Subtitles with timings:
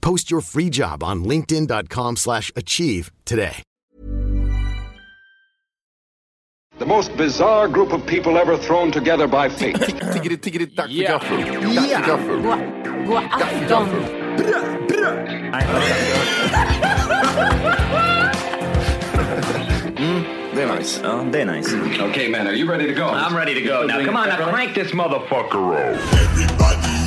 [0.00, 3.62] Post your free job on linkedin.com/achieve slash achieve today.
[6.78, 9.76] The most bizarre group of people ever thrown together by fate.
[10.12, 11.42] Tiggeri, tiggeri, dack för gaffel.
[11.74, 12.42] Dack för gaffel.
[13.06, 13.88] God afton!
[19.98, 20.22] Mm,
[20.54, 21.00] det är nice.
[21.02, 21.76] Ja, det är nice.
[22.10, 23.06] okay, man, are you ready to go?
[23.08, 24.04] I'm ready to go now.
[24.04, 26.97] Come on, now crank this motherfucker up.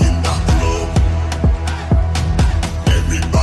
[3.11, 3.40] me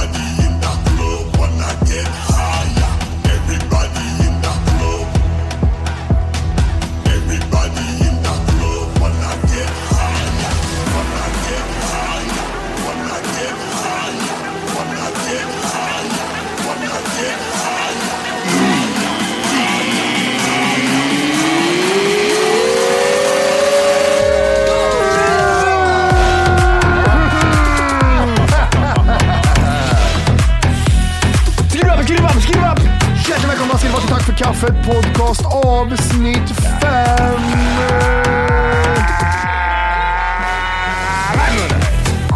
[34.49, 36.49] kaffet podcast avsnitt
[36.81, 37.41] 5.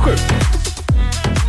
[0.04, 0.10] Sju.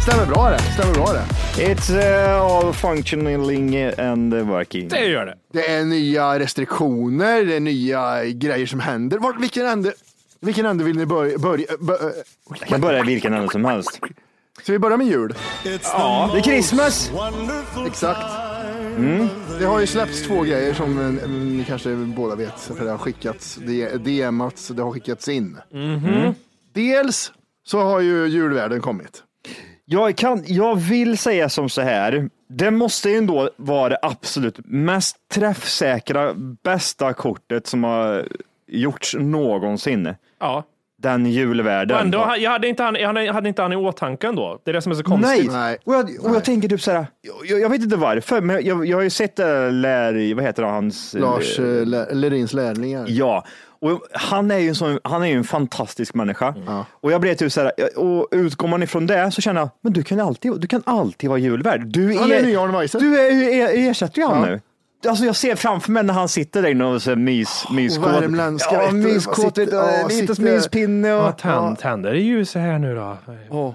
[0.01, 0.59] Stämmer bra det.
[0.59, 1.25] Stämmer bra det.
[1.63, 4.87] It's uh, all functioning and working.
[4.87, 5.35] Det gör det.
[5.53, 9.17] Det är nya restriktioner, det är nya grejer som händer.
[9.17, 9.93] Vart, vilken ände?
[10.39, 11.37] Vilken ände vill ni börja?
[11.37, 12.13] börja bör,
[12.59, 13.99] Jag kan börja vilken ände som helst.
[14.61, 15.33] Ska vi börja med jul?
[15.83, 17.11] Ja, det är Christmas.
[17.87, 18.52] Exakt.
[19.59, 22.97] Det har ju släppts två grejer som eh, ni kanske båda vet, för det har
[22.97, 25.57] skickats, det DMats, det har skickats in.
[26.73, 27.31] Dels
[27.63, 29.23] så har ju julvärden kommit.
[29.85, 32.29] Jag, kan, jag vill säga som så här.
[32.49, 36.33] Det måste ju ändå vara det absolut mest träffsäkra,
[36.63, 38.27] bästa kortet som har
[38.67, 40.15] gjorts någonsin.
[40.39, 40.63] Ja.
[41.03, 41.95] Den julvärden.
[41.97, 44.61] Och ändå, jag hade inte han, jag hade, jag hade inte han i åtanke ändå.
[44.63, 45.51] Det är det som är så konstigt.
[45.51, 45.77] Nej, Nej.
[45.85, 47.07] och jag, och jag tänker typ så här.
[47.45, 50.63] Jag, jag vet inte varför, men jag, jag har ju sett äh, lär, vad heter
[50.63, 51.13] det, hans...
[51.13, 53.05] Lars eh, eh, Lä- Lerins lärlingar.
[53.07, 53.45] Ja,
[53.81, 56.55] och han är ju en, sån, han är ju en fantastisk människa.
[57.01, 59.93] Och jag blev typ så här, och utgår man ifrån det så känner jag, men
[59.93, 61.81] du kan alltid, du kan alltid vara julvärd.
[61.87, 62.99] Du Han är Arne Weise.
[62.99, 64.45] Du är, är, ersätter ju han Ja.
[64.45, 64.61] nu.
[65.07, 68.07] Alltså jag ser framför mig när han sitter där inne och så här mys, myskåt.
[68.07, 69.63] värmländska, Ja, myskåt, ja,
[70.01, 71.23] ja, sitter- myspinne och...
[71.23, 73.17] Ja, tänd, tänder ljuset här nu då.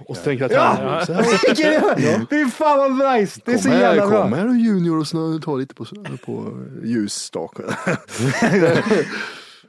[0.07, 0.53] och så tänker jag
[2.01, 2.21] Ja!
[2.31, 3.41] Fy fan vad nice!
[3.45, 4.39] Det är så Kom här, jävla kom bra.
[4.39, 5.85] här och junior och snö, ta lite på,
[6.27, 6.53] på
[6.85, 7.65] ljusstaken.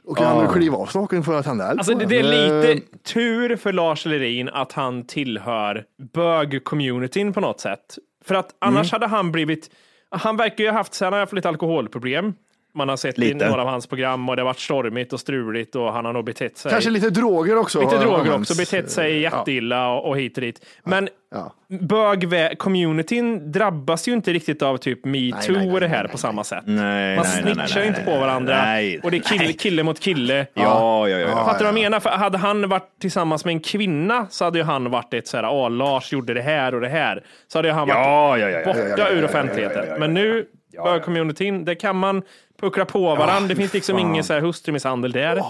[0.06, 2.22] och kan han kliva av staken för att han är eld Alltså det, det är
[2.62, 5.84] lite tur för Lars Lerin att han tillhör
[6.14, 7.98] bög-communityn på något sätt.
[8.24, 9.70] För att annars hade han blivit,
[10.10, 12.34] han verkar ju ha haft, sen har jag haft lite alkoholproblem.
[12.74, 13.48] Man har sett i Lite.
[13.48, 16.24] några av hans program och det har varit stormigt och struligt och han har nog
[16.24, 16.70] betett sig.
[16.70, 17.80] Kanske lite droger också.
[17.80, 20.66] Lite droger också, betett sig jätteilla och, och hit och dit.
[20.84, 21.52] Men Ja.
[21.68, 26.62] bög-communityn drabbas ju inte riktigt av typ metoo och det här nej, på samma sätt.
[26.66, 29.00] Nej, Man nej, snitchar nej, ju inte nej, på varandra nej.
[29.02, 30.46] och det är kille, kille mot kille.
[30.54, 31.28] Ja, ja, ja.
[31.28, 31.44] ja.
[31.44, 32.00] Fattar du vad jag menar?
[32.00, 35.48] För hade han varit tillsammans med en kvinna så hade ju han varit ett såhär,
[35.50, 37.22] åh Lars gjorde det här och det här.
[37.48, 39.84] Så hade han varit Ja, ja, ja, ja, borta ja, ja, ja, ur ja, offentligheten.
[39.88, 40.42] ja, ja,
[40.72, 42.22] ja, bög-communityn, där kan man
[42.60, 43.48] puckla på varandra.
[43.48, 45.42] det finns liksom ingen så här hustrumisshandel där.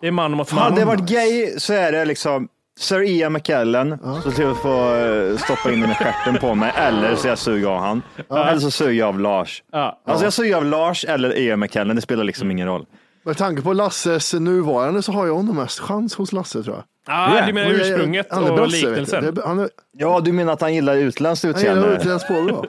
[0.00, 0.62] Det är man mot man.
[0.62, 2.48] Hade det varit gay så är det liksom
[2.78, 6.72] Sir Ian McKellen, så till att få eh, stoppa in den i stjärten på mig,
[6.76, 8.02] eller så jag suger av han.
[8.30, 9.62] Eller så suger jag av Lars.
[9.72, 10.00] Ja.
[10.06, 12.86] Alltså jag suger av Lars eller Ian McKellen, det spelar liksom ingen roll.
[13.24, 16.84] Med tanke på Lasses nuvarande så har jag nog mest chans hos Lasse tror jag.
[17.06, 18.66] Ja, du menar ursprunget och du.
[18.66, 19.38] liknelsen.
[19.92, 21.96] Ja, du menar att han gillar utländskt han gillar utseende?
[21.96, 22.64] utländskt påbrå.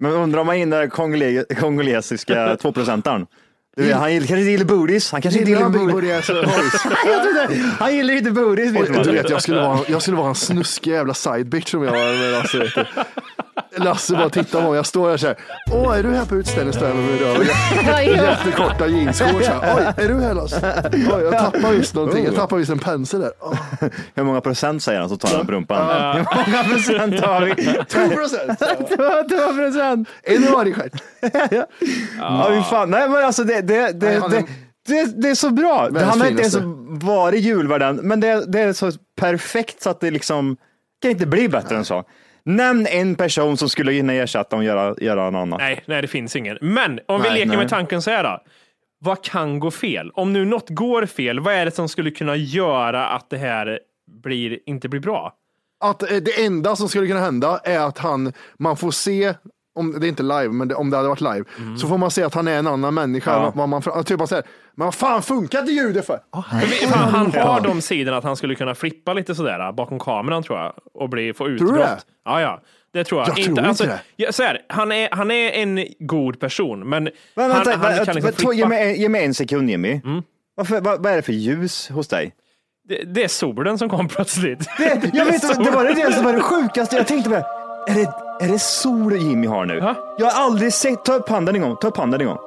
[0.00, 3.26] Men undrar om han gillar kongole kongolesiska tvåprocentaren?
[3.76, 5.12] Han gillar, kanske inte gillar booties.
[5.12, 6.28] Han kanske inte Gillar booties.
[7.78, 8.72] Han gillar inte booties.
[8.72, 9.04] Vet.
[9.04, 11.92] Du vet, jag skulle vara, jag skulle vara en snuskig jävla side bitch om jag
[11.92, 12.84] var med
[13.76, 14.12] Lasse.
[14.14, 14.76] Bara tittar på mig.
[14.76, 15.36] Jag står där så här.
[15.72, 16.72] Åh, är du här på utställningen?
[16.72, 17.46] Står jag med min röv.
[18.16, 19.48] Jättekorta jeansshorts.
[19.48, 19.74] här.
[19.76, 20.90] Oj, är du här Lasse?
[20.92, 22.24] Oj, jag tappar visst någonting.
[22.24, 23.32] Jag tappar visst en pensel där.
[23.40, 23.54] Åh,
[24.14, 26.16] Hur många procent säger han så tar han rumpan?
[26.16, 27.54] Hur många procent har vi?
[27.84, 28.58] Två procent.
[29.28, 30.08] Två procent.
[30.22, 30.92] En harigstjärt.
[32.18, 32.90] Ja, fy fan.
[32.90, 34.46] Nej, men alltså det, det, det, Nej, det,
[35.04, 35.82] det, det är så bra.
[35.82, 36.56] Världens Han har inte ens
[37.04, 40.56] varit julvärden, men det, det är så perfekt så att det liksom
[41.02, 42.04] kan inte bli bättre än så.
[42.44, 45.58] Nämn en person som skulle kunna ersätta och göra, göra något annat.
[45.58, 46.58] Nej, nej, det finns ingen.
[46.60, 47.56] Men om vi Nej, leker nej.
[47.56, 48.42] med tanken så här då.
[48.98, 50.10] Vad kan gå fel?
[50.14, 53.80] Om nu något går fel, vad är det som skulle kunna göra att det här
[54.22, 55.34] blir, inte blir bra?
[55.84, 59.34] Att eh, det enda som skulle kunna hända är att han, man får se,
[59.74, 61.44] om det är inte live, men det, om det hade varit live,
[61.80, 63.30] så får man se att han är en annan människa.
[63.32, 63.52] Ja.
[63.54, 64.44] Vad man, typ bara säger,
[64.74, 66.18] men vad fan funkar inte ljudet för?
[66.60, 69.98] För vi- fan, han har de sidorna att han skulle kunna flippa lite sådär bakom
[69.98, 71.76] kameran tror jag och bli, få utbrott.
[71.76, 71.98] det?
[72.24, 72.60] Ja, ja.
[72.92, 73.28] Det tror jag.
[73.28, 74.00] Jag tror inte det.
[74.16, 77.80] Ja, så här, han, är, han är en god person, men, Men han, vänta, han
[77.80, 78.74] vänta, kan liksom två- ge, flippa.
[78.76, 78.86] Mm.
[78.88, 80.00] mig, ge mig en sekund Jimmy.
[80.56, 82.32] Varför, vad, vad är det för ljus hos dig?
[82.88, 84.68] Det, det är solen som kom plötsligt.
[84.78, 86.96] Det, jag vet, inte, det var det som var det sjukaste.
[86.96, 87.44] Jag tänkte bara,
[87.88, 88.12] är det,
[88.44, 89.74] är det sol Jimmy har nu?
[89.78, 89.94] Ja.
[90.18, 92.38] Jag har aldrig sett, ta upp handen en gång, ta upp handen en gång.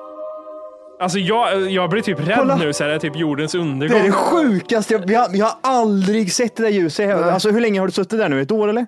[0.99, 2.55] Alltså jag, jag blir typ rädd Kolla.
[2.55, 3.97] nu, så här, det är typ jordens Det undergång.
[3.99, 7.15] är det sjukaste, jag, jag, jag har aldrig sett det där ljuset.
[7.15, 8.41] Alltså hur länge har du suttit där nu?
[8.41, 8.87] Ett år eller?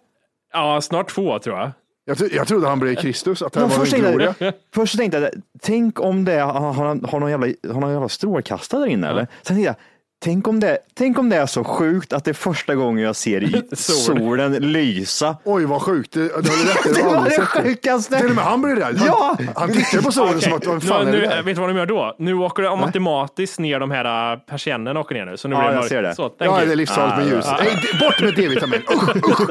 [0.54, 1.72] Ja, snart två tror jag.
[2.06, 4.98] Jag, tro- jag trodde han blev Kristus, att det Men var först, tänkte jag, först
[4.98, 5.30] tänkte jag,
[5.62, 9.28] tänk om det har, har, har, någon jävla, har någon jävla strålkastare där inne eller?
[9.42, 9.76] Sen tänkte jag,
[10.20, 13.16] tänk om, det, tänk om det är så sjukt att det är första gången jag
[13.16, 15.38] ser solen lysa.
[15.44, 16.32] Oj vad sjukt, det, det i,
[16.96, 17.46] Det har var det det.
[17.46, 18.20] sjukaste.
[18.20, 18.98] Till och med han blev rädd.
[18.98, 19.38] Han, Ja!
[19.56, 21.44] han tittade på solen som Okej, att, vad fan nu, är det där?
[21.44, 22.16] Vet du vad de gör då?
[22.20, 25.38] Nu åker det automatiskt ner de här äh, persiennerna åker ner nu.
[25.38, 25.90] Så nu Ja, blir det mörkt.
[25.90, 26.16] ser det.
[26.16, 27.46] Så, Ja, det är livsfarligt med Ah, ljus.
[27.48, 27.58] ja.
[27.64, 28.82] Nej, det- bort med D-vitamin.
[28.94, 29.50] Usch, usch.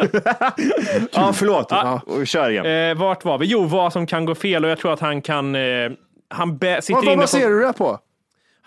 [1.12, 1.72] Ja, förlåt.
[2.06, 2.90] Och Kör igen.
[2.90, 3.46] Eh, vart var vi?
[3.46, 5.54] Jo, vad som kan gå fel och jag tror att han kan...
[5.54, 5.60] Eh,
[6.30, 7.98] han sitter Vad, vad inne baserar på, du det på?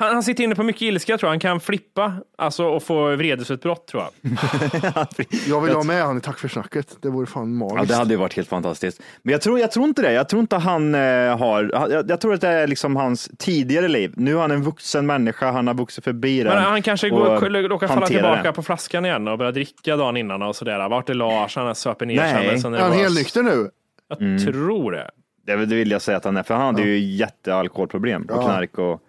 [0.02, 1.32] Han, han sitter inne på mycket ilska tror jag.
[1.32, 4.32] Han kan flippa alltså, och få vredesutbrott tror jag.
[5.48, 6.98] Jag vill ha med han i Tack för snacket.
[7.02, 7.90] Det vore fan Ja, magiskt.
[7.90, 9.02] det hade ju varit helt fantastiskt.
[9.22, 10.14] Men jag tror, jag tror inte det.
[10.14, 13.88] Jag tror inte han eh, har, jag, jag tror att det är liksom hans tidigare
[13.88, 14.14] liv.
[14.18, 16.50] Nu är han en vuxen människa, han har vuxit förbi det.
[16.50, 18.54] Men han kanske och går, råkar falla hanterar tillbaka det.
[18.54, 20.90] på flaskan igen och börja dricka dagen innan och sådär.
[20.90, 21.56] Vart är Lars?
[21.56, 22.32] Han söper ner Nej.
[22.34, 22.48] sig.
[22.48, 22.98] Är han nervös.
[22.98, 23.70] helt nykter nu?
[24.08, 25.12] Jag tror det.
[25.46, 28.78] Det, det vill jag säga att han är, för han hade ju jättealkoholproblem och knark
[28.78, 29.02] och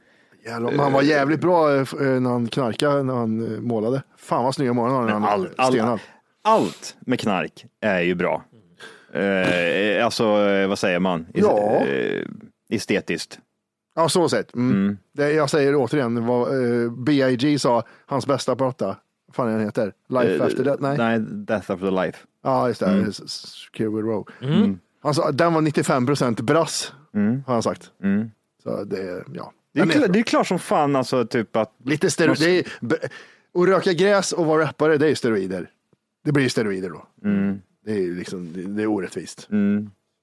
[0.44, 4.02] Jävlar, han var jävligt bra eh, eh, när han knarkade, när han eh, målade.
[4.16, 5.98] Fan vad snygga målade han när han all, all, stenhåll.
[6.42, 8.44] allt med knark är ju bra.
[9.12, 10.24] Eh, alltså,
[10.68, 11.26] vad säger man?
[11.34, 11.84] Ja.
[11.86, 12.26] eh,
[12.70, 13.38] estetiskt.
[13.94, 14.54] Ja, så sett.
[14.54, 14.98] Mm.
[15.14, 16.48] Det, jag säger återigen vad
[16.84, 17.58] eh, B.I.G.
[17.58, 18.86] sa, hans bästa platta.
[19.26, 19.92] Vad fan är den heter?
[20.08, 20.80] Life Eh, after that?
[20.80, 20.98] Nej.
[20.98, 22.18] Nej, Death after life.
[22.44, 22.86] Ja, just det.
[22.86, 23.12] Mm.
[23.72, 24.28] Skid Row.
[25.02, 26.92] Han sa, den var 95 procent brass,
[27.46, 27.90] har han sagt.
[28.62, 29.52] Så det, ja.
[29.74, 30.06] Det är, bra.
[30.06, 32.64] det är klart som fan alltså, typ att Lite steroider.
[33.54, 35.70] Och röka gräs och vara rappare, det är steroider.
[36.24, 37.06] Det blir steroider då.
[37.84, 39.46] Det är liksom, det, det är orättvist.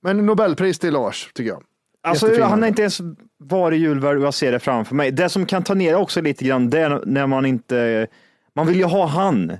[0.03, 1.63] Men Nobelpris till Lars, tycker jag.
[2.03, 2.99] Alltså, Jättefin han har inte ens
[3.37, 5.11] varit julvärd och jag ser det framför mig.
[5.11, 8.07] Det som kan ta ner också lite grann, det är när man inte,
[8.55, 9.57] man vill ju ha han.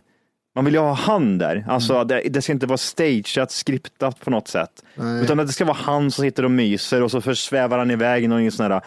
[0.55, 1.65] Man vill ju ha han där.
[1.69, 2.07] Alltså, Mm.
[2.07, 4.83] det, det ska inte vara stageat, skriptat på något sätt.
[5.23, 8.23] Utan att det ska vara han som sitter och myser och så försvävar han iväg
[8.23, 8.81] i någon sån här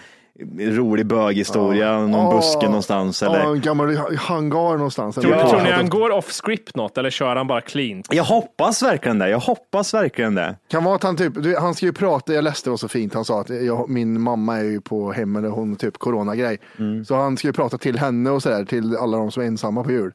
[0.59, 2.31] rolig böghistoria, någon Ja.
[2.37, 3.23] buske någonstans.
[3.23, 3.39] Eller?
[3.39, 5.15] Ja, en gammal hangar någonstans.
[5.15, 8.03] Tror, Eller- tror ni han går off script något eller kör han bara clean?
[8.11, 9.29] Jag hoppas verkligen det.
[9.29, 10.57] Jag hoppas verkligen det.
[10.71, 13.15] Kan vara att han typ, han ska ju prata, jag läste det var så fint,
[13.15, 16.59] han sa att jag, min mamma är ju på hemmet och hon typ coronagrej.
[16.79, 17.05] Mm.
[17.05, 19.85] Så han ska ju prata till henne och sådär, till alla de som är ensamma
[19.85, 20.13] på jul.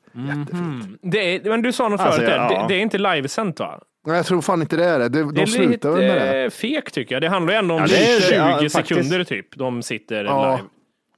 [1.02, 2.50] Det är, men du sa något Alltså, förut, ja.
[2.50, 3.80] det, det är inte livesänt va?
[4.08, 5.10] Nej, jag tror fan inte det är det.
[5.10, 6.44] De, Det de är slutar väl med det.
[6.44, 7.22] lite fek tycker jag.
[7.22, 8.20] Det handlar ju ändå om Ja, det är-
[8.60, 9.56] 20 ja, sekunder typ.
[9.58, 10.52] De sitter Ja.
[10.56, 10.68] live.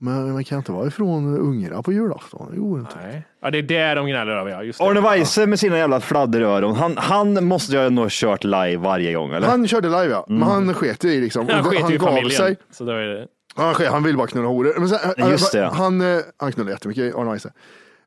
[0.01, 2.47] Men man kan inte vara ifrån ungarna på julafton.
[2.53, 2.95] Det går inte.
[3.03, 3.23] Nej.
[3.41, 4.63] Ja, det är där de gnäller över ja.
[4.63, 4.85] Just det.
[4.85, 9.13] Arne Weise med sina jävla fladderöron, han, han måste ju nog ha kört live varje
[9.13, 9.47] gång, eller?
[9.47, 11.49] Han körde live ja, men han sket ju i liksom.
[11.49, 12.31] Han sket ju i gav familjen.
[12.31, 12.55] sig.
[12.71, 13.27] Så då är det...
[13.55, 14.73] Han, han vill bara knulla horor.
[14.79, 15.65] Men sen, Ja, just det.
[15.73, 17.51] Han, eh, han knullar jättemycket, Arne Weise.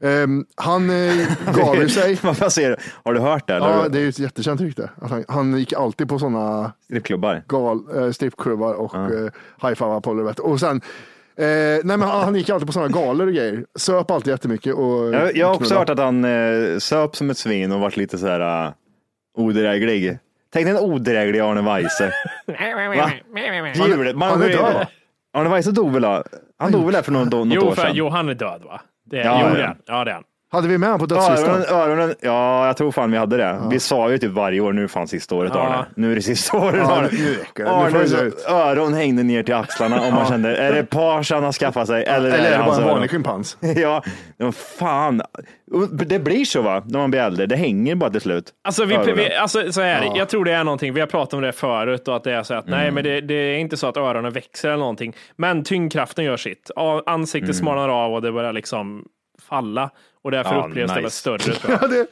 [0.03, 2.17] Ehm, han eh, gav ju sig.
[2.51, 2.77] Säger du?
[3.05, 3.55] Har du hört det?
[3.55, 3.69] Eller?
[3.69, 4.91] Ja, det är ju ett jättekänt rykte.
[5.01, 7.43] Att han, han gick alltid på sådana Strippklubbar?
[7.49, 9.05] gal, eh, strippklubbar och ja.
[9.05, 9.31] eh,
[9.69, 10.23] high-fivade på det.
[10.23, 10.43] vet du.
[10.43, 10.77] Och sen,
[11.37, 13.65] eh, nej men han, han gick alltid på sådana galor och grejer.
[13.79, 14.75] Söp alltid jättemycket.
[14.75, 17.97] Och, Jag, jag har också hört att han eh, söp som ett svin och varit
[17.97, 18.73] lite så här uh,
[19.39, 20.19] odräglig.
[20.53, 22.13] Tänk dig en odräglig Arne Weise.
[22.47, 23.11] Va?
[24.15, 24.87] Man, han är död, va?
[25.35, 26.23] Arne Weise dog väl?
[26.59, 27.91] Han dog väl för någon, något Jo, år för, sedan?
[27.95, 28.81] jo, han är död va?
[29.13, 29.83] Det jo, det är han.
[29.87, 30.25] Ja, det är han.
[30.53, 31.51] Hade vi med honom på dödslistan?
[31.51, 31.69] Öronen,
[31.99, 33.63] öronen, ja, jag tror fan vi hade det.
[33.71, 35.61] Vi sa ju typ varje år, nu fan sista året Ja.
[35.61, 35.87] Arne.
[35.97, 37.09] Nu är det sista året Ja, Arne.
[37.13, 37.71] nu- räcker det.
[37.71, 38.45] Arnes ut.
[38.49, 42.05] öron hängde ner till axlarna och man kände, är det page han har skaffat sig?
[42.05, 43.57] Eller, Eller är det bara en vanlig schimpans?
[43.77, 44.03] Ja,
[44.77, 45.23] fan.
[45.93, 47.47] Det blir så va, när man blir äldre.
[47.47, 48.51] Det hänger bara till slut.
[48.65, 51.41] Alltså, vi, vi, alltså så här, jag tror det är någonting, vi har pratat om
[51.41, 52.95] det förut och att det är så att nej, Mm.
[52.95, 55.13] men det, det är inte så att öronen växer eller någonting.
[55.37, 56.71] Men tyngdkraften gör sitt.
[57.07, 57.55] Ansiktet Mm.
[57.55, 59.05] smalnar av och det börjar liksom
[59.53, 59.91] falla
[60.23, 61.17] och därför Ja, upplevs det väl nice.
[61.17, 61.39] större.
[61.55, 61.83] tror jag.
[61.83, 62.07] Ja, det,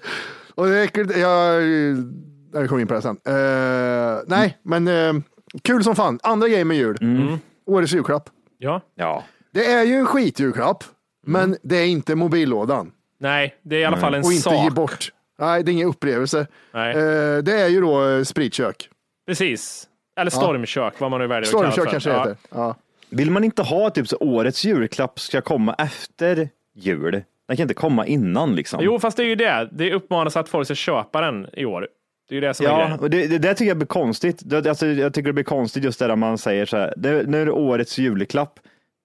[0.55, 1.17] och det är äckligt.
[1.19, 1.63] Jag,
[2.53, 3.17] jag kommer in på det sen.
[3.27, 5.13] Eh, nej, men eh,
[5.63, 6.19] kul som fan.
[6.23, 6.97] Andra grejer med jul.
[7.01, 7.39] Mm.
[7.67, 8.31] Årets julklapp.
[8.59, 9.25] Ja, Ja.
[9.53, 10.85] Det är ju en skitjulklapp,
[11.27, 12.93] men det är inte mobillådan.
[13.19, 14.65] nej, det är i alla fall en Och inte sak.
[14.65, 15.13] ge bort.
[15.39, 16.47] Nej, det är ingen upplevelse.
[16.75, 16.91] Nej.
[16.97, 18.89] Eh, det är ju då spritkök.
[19.27, 19.87] Precis.
[20.21, 22.21] Eller stormkök, vad man nu väljer att kalla det Stormkök kanske det Ja.
[22.23, 22.37] heter.
[22.51, 22.75] Ja.
[23.11, 26.49] Vill man inte ha typ så årets julklapp ska komma efter
[26.85, 27.23] jul?
[27.49, 28.81] Den kan inte komma innan liksom.
[28.83, 29.69] Jo, fast det är ju det.
[29.73, 31.89] Det uppmanas att folk ska köpa den i år.
[32.29, 32.99] Det är ju det som är Ja, grejen.
[33.01, 34.43] och det, det där tycker jag blir konstigt.
[34.45, 37.23] Det, alltså, jag tycker det blir konstigt just det där man säger så här, det,
[37.29, 38.59] nu är det årets julklapp.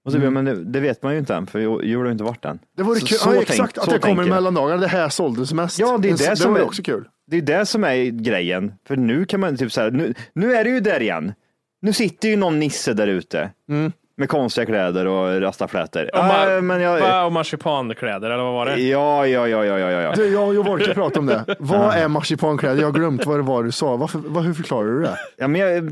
[0.05, 2.23] Och så, Men det, det vet man ju inte än, för jul har ju inte
[2.23, 2.59] varit än.
[2.77, 3.17] Det vore Så- kul.
[3.17, 4.29] så ja, tänk- exakt, att så det kommer jag.
[4.29, 4.81] mellandagarna.
[4.81, 5.79] Det här såldes mest.
[5.79, 7.07] Ja, det är det, det som är, också kul.
[7.27, 8.73] Det är det som är grejen.
[8.87, 11.33] För nu kan man typ så här, nu, nu är det ju där igen.
[11.81, 13.91] Nu sitter ju någon nisse där ute Mm.
[14.17, 16.09] Med konstiga kläder och rastaflätor.
[16.15, 18.79] Och, ma- Äh, men jag, och marsipankläder, eller vad var det?
[18.81, 20.13] ja, ja, ja, ja, ja, ja.
[20.15, 21.55] Du, jag och Jovorke pratade om det.
[21.59, 22.81] Vad är marsipankläder?
[22.81, 23.95] Jag har glömt vad det var du sa.
[23.95, 25.17] Varför, vad, hur förklarar du det?
[25.37, 25.91] ja men jag,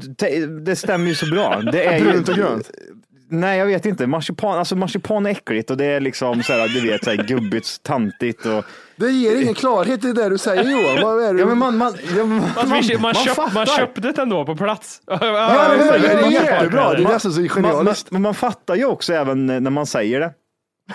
[0.66, 1.62] det stämmer ju så bra.
[1.72, 2.72] Det är Brunt och grönt?
[3.40, 4.08] Nej, jag vet inte.
[4.08, 7.18] Marsipan, alltså marsipan är äckligt och det är liksom så här, du vet, så här,
[7.18, 11.02] gubbigt, tantigt och Det ger ingen klarhet i det du säger Johan.
[11.04, 11.40] Vad är det?
[11.40, 14.56] Ja, men man, man, ja, man, vi, man, man köp, man köpte det ändå på
[14.56, 15.02] plats.
[15.08, 16.92] Ja, Ja, men det är man- jättebra.
[16.92, 18.12] Det är man- nästan så Man, man, genialiskt.
[18.12, 20.32] men man fattar ju också även när man säger det.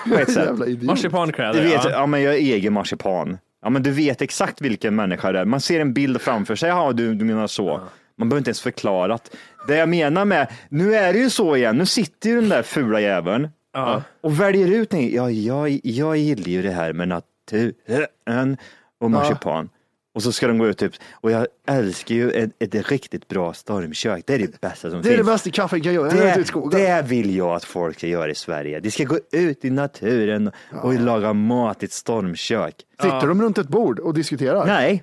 [0.86, 1.90] Marsipankläder, Du vet, ja.
[1.90, 2.06] ja.
[2.06, 3.38] men jag är egen marsipan.
[3.62, 5.44] Ja, men du vet exakt vilken människa det är.
[5.44, 6.68] Man ser en bild framför sig.
[6.68, 7.80] Ja, du, du menar så.
[8.18, 9.14] Man behöver inte ens förklara.
[9.14, 9.30] att-
[9.68, 11.78] Det jag menar med, nu är det ju så igen.
[11.78, 14.02] Nu sitter ju den där fula jäveln Ja.
[14.20, 18.56] och väljer ut en, ja, jag, jag gillar ju det här med naturen
[19.00, 19.68] och marsipan.
[20.14, 23.52] Och så ska de gå ut typ, och jag älskar ju ett, ett riktigt bra
[23.52, 24.24] stormkök.
[24.26, 25.26] Det är det bästa som Det är det finns.
[25.28, 26.10] bästa kaffet kan göra.
[26.10, 28.80] Är Det, det vill jag att folk ska göra i Sverige.
[28.80, 30.50] De ska gå ut i naturen
[30.82, 32.74] och laga mat i ett stormkök.
[33.02, 34.66] Sitter de runt ett bord och diskuterar?
[34.66, 35.02] Nej,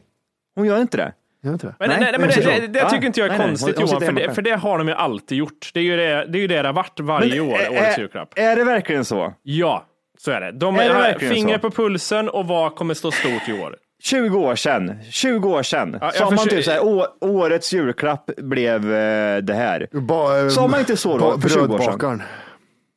[0.56, 1.14] hon gör inte det.
[1.52, 1.76] Det?
[1.80, 2.62] Men, Nej, nej, nej, men det är det, så.
[2.62, 2.90] det, det Ja.
[2.90, 5.38] tycker inte jag är Nej, konstigt Johan, för det, för det har de ju alltid
[5.38, 5.70] gjort.
[5.74, 8.30] Det är ju det det, är ju det det har varit varje år, årets julklapp.
[8.36, 9.34] är, är det verkligen så?
[9.44, 9.86] Ja,
[10.20, 10.52] så är det.
[10.52, 11.60] De Är har finger så?
[11.60, 13.76] på pulsen och vad kommer stå stort i år?
[14.04, 18.30] 20 år sedan, 20 år sedan, Ja, sa man typ så här, "Å- årets julklapp
[18.38, 19.88] blev eh, det här.
[19.92, 22.24] Ba, eh, Sa man inte så då, ba- för 20 år sedan?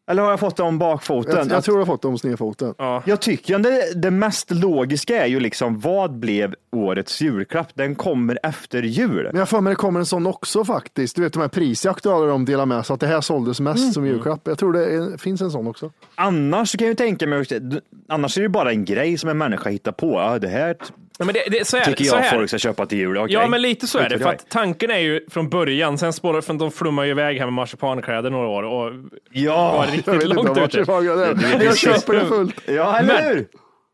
[0.09, 1.37] Eller har jag fått det om bakfoten?
[1.37, 2.75] Jag, jag tror du har fått dem snedfoten.
[3.05, 7.69] Jag tycker det, det mest logiska är ju liksom, vad blev årets julklapp?
[7.75, 9.29] Den kommer efter jul.
[9.33, 11.17] Men jag för mig det kommer en sån också faktiskt.
[11.17, 13.61] Du vet de här prisjakt och alla de delar med sig att det här såldes
[13.61, 13.93] mest Mm.
[13.93, 14.41] som julklapp.
[14.45, 15.93] Jag tror det är, finns en sån också.
[16.15, 17.45] Annars så kan jag ju tänka mig,
[18.09, 20.13] annars är det bara en grej som en människa hittar på.
[20.13, 20.77] Ja, det här
[21.21, 22.37] Ja, men det, det, så är, tycker så jag här.
[22.37, 23.19] folk ska köpa till jul.
[23.19, 23.35] Okej.
[23.35, 24.19] Ja, men lite så är Vet det.
[24.19, 27.47] För att tanken är ju från början, sen spårar för de flummar ju iväg här
[27.47, 28.93] med marsipankläder några år och
[29.31, 30.93] Ja, var Jag riktigt vet inte långt vart ute.
[30.93, 32.55] Jag, jag köper det fullt.
[32.67, 33.47] ja eller Men- hur?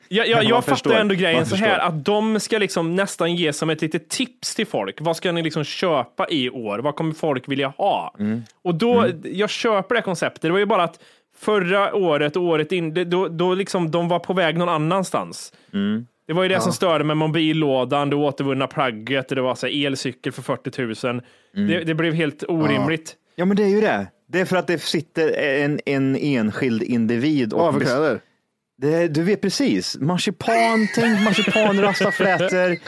[0.09, 0.95] Jag, jag, jag fattar förstår.
[0.95, 1.87] ändå grejen Man så här förstår.
[1.89, 4.97] att de ska liksom nästan ge som ett litet tips till folk.
[5.01, 6.79] Vad ska ni liksom köpa i år?
[6.79, 8.15] Vad kommer folk vilja ha?
[8.19, 8.43] Mm.
[8.65, 10.43] Och då, jag köper det konceptet.
[10.43, 10.99] Det var ju bara att
[11.39, 15.53] förra året och året in, då, då liksom de var på väg någon annanstans.
[15.73, 16.07] Mm.
[16.27, 19.87] Det var ju det som störde med mobillådan, det återvunna plagget, det var så här
[19.87, 21.23] elcykel för 40 000.
[21.57, 21.69] Mm.
[21.69, 23.17] Det, det blev helt orimligt.
[23.37, 24.07] Ja, men det är ju det.
[24.29, 28.21] Det är för att det sitter en, en enskild individ och Vad kläder?
[28.79, 29.97] det, Du vet precis.
[30.01, 32.79] Marsipan, tänk marsipan, rastaflätor,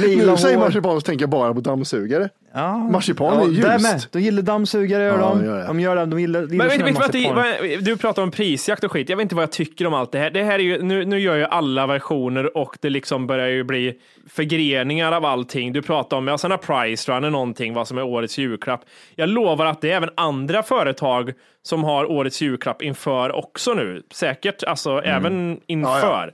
[0.06, 0.64] lila Nu säger hår.
[0.64, 2.28] marsipan så tänker jag bara på dammsugare.
[2.56, 2.76] Ja.
[2.78, 3.62] Marsipan är ljust.
[3.62, 4.02] där med.
[4.12, 5.44] De gillar dammsugare, gör Ja, de.
[5.44, 5.66] gör det.
[5.66, 6.06] De gör det.
[6.06, 7.68] De gillar, gillar Men vet, vet, du vad det- marsipan.
[7.76, 9.08] vad- du pratar om prisjakt och skit.
[9.08, 10.30] Jag vet inte vad jag tycker om allt det här.
[10.30, 13.64] Det här är ju, nu, nu gör ju alla versioner och det liksom börjar ju
[13.64, 13.94] bli
[14.28, 15.72] förgreningar av allting.
[15.72, 18.80] Du pratar om, ja, sen har Price Run är någonting, vad som är årets julklapp.
[19.14, 21.32] Jag lovar att det är även andra företag
[21.62, 24.02] som har årets julklapp inför också nu.
[24.12, 25.04] Säkert, alltså Mm.
[25.16, 26.32] även inför.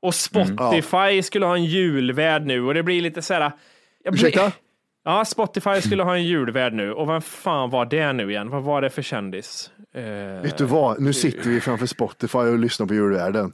[0.00, 3.52] Och Spotify skulle ha en julvärd nu och det blir lite så här.
[4.04, 4.52] jag blir- Ursäkta?
[5.04, 6.92] Ja, Spotify skulle ha en julvärd nu.
[6.92, 8.50] Och vem fan var det nu igen?
[8.50, 9.70] Vad var det för kändis?
[9.94, 10.02] Eh,
[10.42, 11.00] Vet du vad?
[11.00, 13.52] Nu sitter vi framför Spotify och lyssnar på julvärden.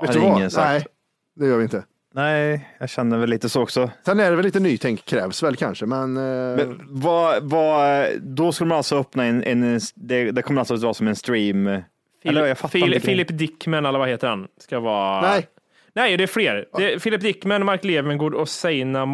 [0.00, 0.36] Vet har du vad?
[0.38, 0.66] ingen sagt.
[0.68, 0.86] Nej,
[1.36, 1.84] det gör vi inte.
[2.14, 3.90] Nej, jag känner väl lite så också.
[4.04, 6.16] Sen är det väl lite nytänk krävs väl kanske, men...
[6.16, 10.74] eh, Men vad, vad, då skulle man alltså öppna en, en det, det kommer alltså
[10.74, 11.66] att vara som en stream.
[12.24, 14.48] Eller jag fattar Philip, Dickman, eller vad heter han?
[14.60, 15.20] Ska vara...
[15.22, 15.46] Nej,
[15.94, 16.66] Nej, det är fler.
[16.76, 19.06] Det är Philip Dickman, Mark Levengood och Seina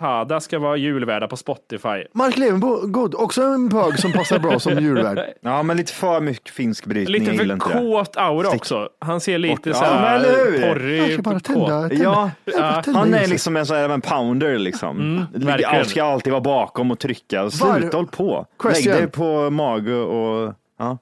[0.00, 2.04] Mortada ska vara julvärdar på Spotify.
[2.12, 5.20] Mark Levengood, också en bög som passar bra som julvärd.
[5.40, 7.22] Ja, men lite för mycket finsk brytning.
[7.22, 8.60] Lite för kåt aura Stick.
[8.60, 8.88] också.
[8.98, 10.24] Han ser lite Ja, så här?
[10.26, 12.04] Jag porrig, ska bara tända, tända.
[12.04, 13.30] Ja, bara tända han är ljuset.
[13.30, 15.00] liksom en sån här en pounder liksom.
[15.00, 17.50] Mm, Ligger- ska alltid vara bakom och trycka.
[17.50, 18.46] Sluta håll på.
[18.64, 20.98] Lägg dig på mage och ja,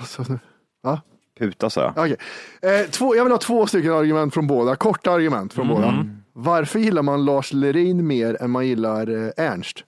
[0.00, 0.24] Alltså,
[0.82, 1.00] ja,
[1.38, 1.92] puta så.
[1.96, 2.16] okej.
[2.62, 5.74] Eh, två, jag vill ha två stycken argument från båda, korta argument från Mhm.
[5.76, 6.06] båda.
[6.34, 9.84] Varför gillar man Lars Lerin mer än man gillar eh, Ernst?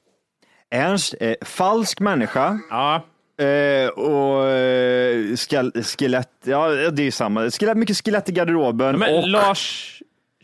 [0.70, 2.58] Ernst, eh, falsk människa.
[2.70, 3.04] Ja,
[3.38, 5.36] Eh, och eh,
[5.82, 7.50] skelett, ja det är ju samma.
[7.50, 8.98] Skelett, mycket skelett i garderoben.
[8.98, 9.92] men och, Lars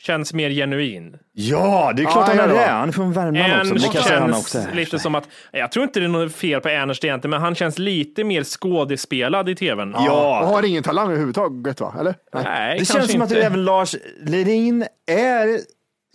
[0.01, 1.17] känns mer genuin.
[1.33, 2.67] Ja, det är klart Ja, han är ja, det.
[2.67, 2.73] ja.
[2.73, 3.75] Han är från Värmland också.
[3.75, 4.59] Det Ernst kan jag säga han känns också.
[4.59, 4.75] är.
[4.75, 7.55] lite som att, jag tror inte det är något fel på Ernst egentligen, men han
[7.55, 9.95] känns lite mer skådespelad i tvn.
[9.95, 11.95] Och Ja, har ingen talang överhuvudtaget va?
[12.01, 12.15] Eller?
[12.35, 12.45] Nej.
[12.45, 13.39] Nej, det kanske känns som inte.
[13.39, 15.61] att även Lars Lerin är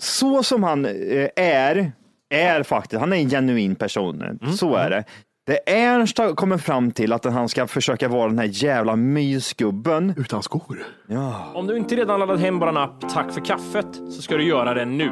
[0.01, 1.91] så som han eh, är,
[2.29, 2.99] är faktiskt.
[2.99, 4.21] Han är en genuin person.
[4.21, 4.53] Mm.
[4.53, 5.03] Så är det.
[5.47, 10.13] Det Ernst har kommit fram till att han ska försöka vara den här jävla mysgubben.
[10.17, 10.85] Utan skor.
[11.53, 14.73] Om du inte redan laddat hem vår app Tack för kaffet så ska du göra
[14.73, 15.11] det nu.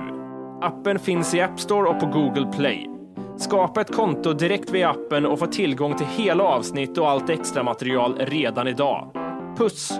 [0.62, 2.90] Appen finns i App Store och på Google Play.
[3.38, 7.64] Skapa ett konto direkt via appen och få tillgång till hela avsnitt och allt extra
[7.64, 9.12] material redan idag.
[9.58, 10.00] Puss!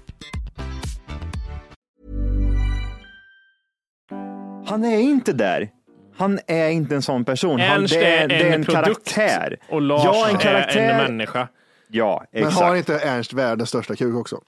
[4.71, 5.69] Han är inte där.
[6.15, 7.59] Han är inte en sån person.
[7.59, 9.57] Han, Ernst det, är, är det är en en produkt karaktär.
[9.69, 10.89] och Lars ja, en är karaktär.
[10.89, 11.47] en människa.
[11.87, 12.61] Ja, Men exakt.
[12.61, 14.41] har inte Ernst världens största kuk också?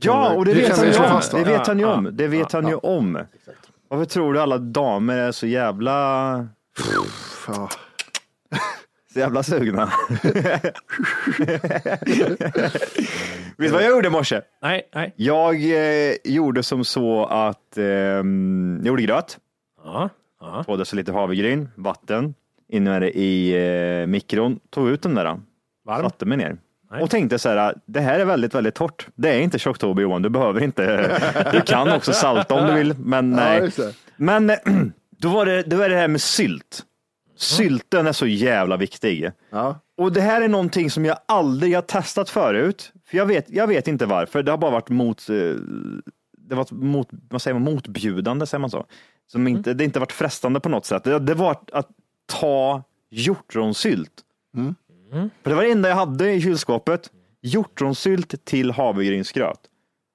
[0.00, 1.20] Ja, och det, vet han ju om.
[1.32, 2.08] Det vet han ju om.
[2.12, 3.18] Det vet han ju om.
[3.88, 6.48] Varför tror du alla damer är så jävla,
[9.12, 9.92] så jävla sugna?
[10.22, 10.72] vet
[13.56, 14.40] du vad jag gjorde i morse?
[14.62, 15.12] Nej, nej.
[15.16, 19.38] Jag eh, gjorde som så att eh, jag gjorde gröt.
[19.84, 20.08] Ja,
[20.40, 20.64] ja.
[20.64, 22.34] Två deciliter havregryn, vatten,
[22.68, 23.52] in med det i
[24.00, 25.40] eh, mikron, tog ut den där.
[25.84, 26.02] Varm?
[26.02, 26.56] Satte mig ner.
[26.90, 27.02] Nej.
[27.02, 29.06] Och tänkte så här, det här är väldigt, väldigt torrt.
[29.14, 31.20] Det är inte tjocktober Johan, du behöver inte.
[31.52, 33.70] Du kan också salta om du vill, men nej.
[34.16, 34.52] Men
[35.18, 36.82] då var det, då var det här med sylt.
[37.36, 39.30] Sylten är så jävla viktig.
[39.50, 39.80] Ja.
[39.96, 42.92] Och det här är någonting som jag aldrig har testat förut.
[43.06, 44.42] För jag vet, jag vet inte varför.
[44.42, 45.34] Det har bara varit mot, eh,
[46.38, 48.86] det varit mot, vad säger man, motbjudande, säger man så?
[49.32, 51.04] Som inte, Det har inte varit frestande på något sätt.
[51.04, 51.88] Det, det var att
[52.26, 54.12] ta hjortronsylt.
[55.42, 57.10] För det var det enda jag hade i kylskåpet.
[57.42, 59.60] Hjortronsylt till havregrynsgröt.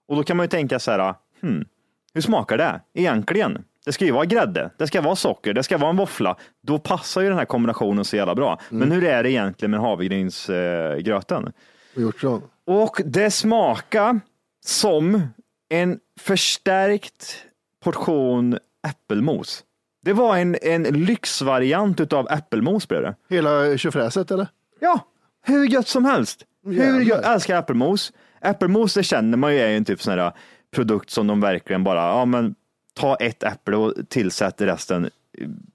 [0.08, 1.66] Och då kan man ju tänka så här, hmm,
[2.14, 3.64] hur smakar det egentligen?
[3.86, 6.38] Det ska ju vara grädde, det ska vara socker, det ska vara en våffla.
[6.64, 8.60] Då passar ju den här kombinationen så jävla bra.
[8.70, 11.54] Men hur är det egentligen med havregrynsgröten?
[11.96, 12.42] Och gjort så.
[12.66, 14.20] Och det smakar
[14.66, 15.22] som
[15.70, 17.46] en förstärkt
[17.84, 18.58] portion
[18.90, 19.64] äppelmos.
[20.06, 23.16] Det var en, en lyxvariant utav äppelmos blev det.
[23.30, 24.48] Hela tjofräset eller?
[24.80, 25.00] Ja,
[25.46, 26.44] hur gött som helst.
[26.66, 28.14] Hur gött, jag älskar äppelmos.
[28.42, 30.32] Äppelmos det känner man ju är en typ sån här
[30.76, 32.56] produkt som de verkligen bara, ja men
[32.94, 35.10] ta ett äpple och tillsätt resten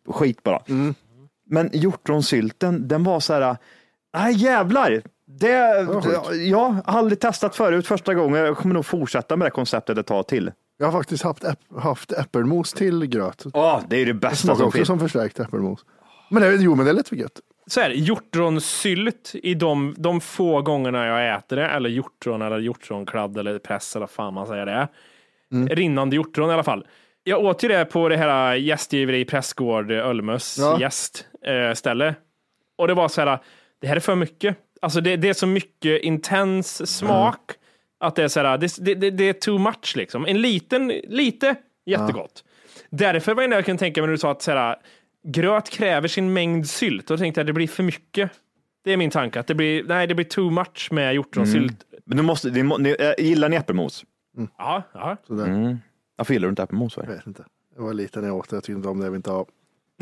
[0.08, 0.62] skit bara.
[0.68, 0.94] Mm.
[1.46, 3.56] Men hjortronsylten, den var så här,
[4.14, 5.02] nej jävlar.
[5.24, 6.36] Det, sjukt.
[6.46, 8.44] jag har aldrig testat förut första gången.
[8.44, 10.52] Jag kommer nog fortsätta med det konceptet ett tag till.
[10.78, 13.44] Jag har faktiskt haft, äpp- haft äppelmos till gröt.
[13.54, 14.86] Ja, det är ju det bästa smakar som också finns.
[14.86, 15.84] som förstärkt äppelmos.
[16.30, 17.40] Men det, jo, men det är lätt för gött.
[17.66, 23.36] Så här, hjortronsylt i de, de få gångerna jag äter det, eller hjortron eller hjortronkladd
[23.38, 24.88] eller press eller fan man säger det.
[25.52, 25.68] Mm.
[25.68, 26.86] Rinnande hjortron i alla fall.
[27.24, 30.78] Jag åt ju det på det här gästgiveri Prästgård Ölmös Ja.
[30.80, 32.14] gästställe.
[32.78, 33.38] Och det var så här,
[33.80, 34.56] det här är för mycket.
[34.82, 37.40] Alltså det, det är så mycket intens smak.
[38.02, 40.26] Att det är så här, det, det, det, det är too much liksom.
[40.26, 42.44] En liten, lite, jättegott.
[42.90, 44.76] Därför var det jag kunde tänka mig när du sa att så här,
[45.24, 47.10] gröt kräver sin mängd sylt.
[47.10, 48.30] Och då tänkte jag att det blir för mycket.
[48.84, 51.84] Det är min tanke, att det blir, nej, det blir too much med hjortronsylt.
[52.04, 54.04] Men du måste, ni, äh, gillar ni äppelmos?
[54.58, 55.16] Ja, ja.
[55.26, 55.46] Sådär.
[55.46, 55.76] Mm.
[56.16, 56.96] Varför gillar du inte äppelmos?
[56.96, 57.44] Jag vet inte.
[57.76, 58.56] Jag var liten när jag åt det.
[58.56, 59.04] Jag tyckte inte om det.
[59.06, 59.46] Jag vill inte ha.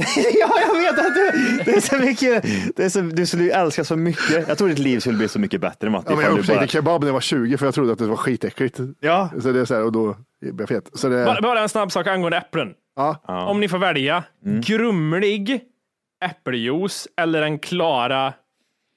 [0.41, 1.31] ja, jag vet att du,
[1.65, 2.45] det är så mycket,
[2.77, 4.49] det är så, du skulle älska så mycket.
[4.49, 6.07] Jag tror ditt liv skulle bli så mycket bättre Matti.
[6.11, 8.07] Ja, men jag upptäckte bara- kebab när jag var 20 för jag trodde att det
[8.07, 8.81] var skitäckligt.
[9.01, 9.31] Ja.
[9.43, 10.91] Så det är så här, och då blev jag fet.
[10.95, 12.75] Så det, Bara, bara en snabb sak angående äpplen.
[12.97, 13.21] ja.
[13.27, 15.61] Om ni får välja, grumlig
[16.25, 18.33] äppeljuice eller den klara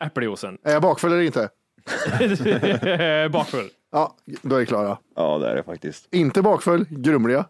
[0.04, 0.58] äppeljuicen?
[0.64, 1.50] Är jag bakfull eller inte?
[3.32, 3.70] Bakfull.
[3.92, 4.98] Ja, då är det klara.
[5.16, 6.08] Ja, det är det faktiskt.
[6.14, 7.46] Inte bakfull, grumliga.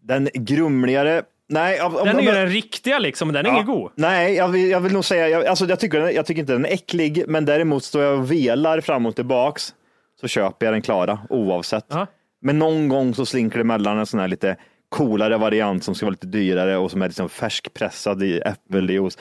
[0.00, 1.80] Den grumligare, nej.
[1.82, 3.54] Om, om, Den är ju den riktiga liksom, men den är Ja.
[3.54, 3.92] ingen god.
[3.94, 6.66] Nej, jag vill, jag vill nog säga, jag, alltså jag, tycker, jag tycker inte den
[6.66, 9.74] är äcklig, men däremot står jag och velar fram och tillbaks
[10.20, 11.86] så köper jag den klara oavsett.
[11.88, 12.06] Ja.
[12.40, 14.56] Men någon gång så slinker det mellan en sån här lite
[14.88, 19.18] coolare variant som ska vara lite dyrare och som är liksom färskpressad i äppeljuice.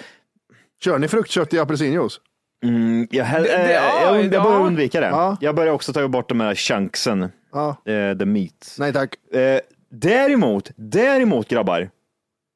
[0.84, 2.20] Kör ni fruktkött i apelsinjuice?
[2.64, 4.66] Mm, jag, hell- Det- det- eh, ja, jag, jag börjar ja.
[4.66, 5.08] undvika det.
[5.08, 5.38] Ja.
[5.42, 7.70] Jag börjar också ta bort de här chunksen, Ja.
[7.70, 8.76] eh, the meat.
[8.80, 9.16] Nej tack.
[9.34, 9.60] Eh,
[9.92, 11.90] däremot, däremot grabbar,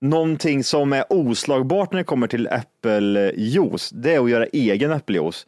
[0.02, 5.48] någonting som är oslagbart när det kommer till äppeljuice, det är att göra egen äppeljuice.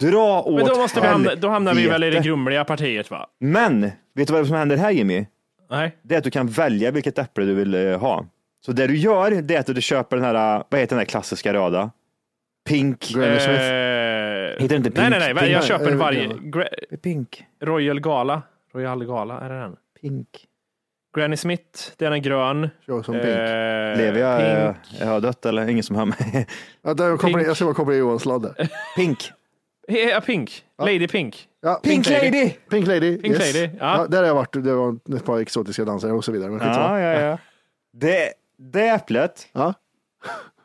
[0.00, 3.10] Dra åt Men då, måste vi hamna, då hamnar vi väl i det grumliga partiet
[3.10, 3.26] va?
[3.40, 5.26] Men, vet du vad som händer här Jimmy?
[5.70, 5.96] Nej.
[6.02, 8.26] Det är att du kan välja vilket äpple du vill eh, ha.
[8.66, 11.04] Så det du gör, det är att du köper den här, vad heter den här
[11.06, 11.90] klassiska röda?
[12.68, 13.08] Pink.
[13.14, 13.60] Granny Smith.
[13.60, 15.10] Eh, Heter det inte nej, pink?
[15.10, 15.50] nej, nej.
[15.50, 15.64] Jag Pink.
[15.64, 16.28] köper Eh, varje.
[17.02, 17.44] Pink.
[17.62, 18.42] Royal Gala.
[18.74, 19.76] Royal Gala, är det den?
[20.00, 20.28] Pink.
[21.16, 22.70] Granny Smith, den är grön.
[22.86, 23.24] Kör som pink.
[23.26, 24.74] Eh, Lever jag?
[24.74, 25.00] Pink.
[25.00, 25.68] Jag har dött eller?
[25.68, 26.46] Ingen som hör mig.
[26.82, 27.48] Ja, där kommer pink.
[27.48, 28.68] jag ska bara koppla i Johans sladd där.
[28.96, 29.32] Pink.
[29.88, 30.64] Ja, Pink.
[30.78, 31.48] Lady Pink.
[31.62, 32.50] Ja, Pink lady!
[32.70, 33.18] Pink Lady.
[33.18, 33.54] Pink yes.
[33.54, 34.06] Lady, ja.
[34.08, 34.52] där har jag varit.
[34.64, 36.50] Det var ett par exotiska dansare och så vidare.
[36.50, 36.66] Men.
[36.68, 37.38] Ja, ja, ja.
[37.92, 39.74] Det, det äpplet, Ja.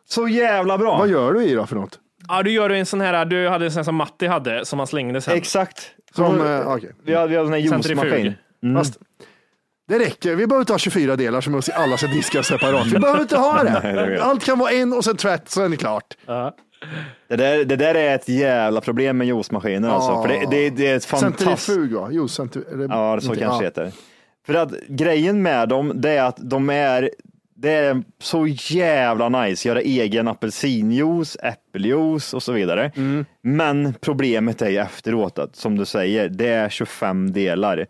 [0.10, 0.98] så jävla bra.
[0.98, 2.00] Vad gör du i då för något?
[2.28, 4.80] Ja, du gör en sån här, du hade en sån här som Matti hade, som
[4.80, 5.38] han slängde sen.
[5.38, 5.92] Exakt.
[6.16, 6.92] Som, Så- eh, okej.
[7.04, 8.04] vi har, vi har en här Centrifug.
[8.04, 8.34] juicemaskin.
[8.64, 8.76] Mm.
[8.76, 9.00] Fast
[9.92, 10.36] det räcker.
[10.36, 12.88] Vi behöver inte ha 24 delar som alla ska diska separat.
[12.88, 14.20] Vi behöver inte ha det.
[14.24, 16.18] Allt kan vara en och sen tvätt, så är det klart.
[17.28, 20.22] Det, där, det där är ett jävla problem med juicemaskiner alltså.
[20.22, 21.66] För det, det, det är ett fantastiskt...
[21.66, 22.08] Centrifug va?
[22.12, 23.58] Jo, centri- Ja, så kanske ja.
[23.58, 23.92] det heter.
[24.46, 27.10] För att grejen med dem, det är att de är
[27.62, 32.92] det är så jävla nice, göra egen apelsinjuice, äppeljuice och så vidare.
[32.96, 33.26] Mm.
[33.42, 37.86] Men problemet är ju efteråt att, som du säger, det är 25 delar.